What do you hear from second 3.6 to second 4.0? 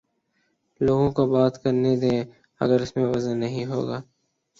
ہو گا۔